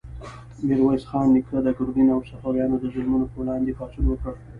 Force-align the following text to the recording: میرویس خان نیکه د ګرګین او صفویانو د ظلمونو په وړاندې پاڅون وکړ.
میرویس 0.65 1.03
خان 1.09 1.27
نیکه 1.33 1.57
د 1.63 1.67
ګرګین 1.77 2.07
او 2.13 2.19
صفویانو 2.29 2.75
د 2.79 2.85
ظلمونو 2.93 3.25
په 3.31 3.35
وړاندې 3.41 3.77
پاڅون 3.79 4.05
وکړ. 4.07 4.33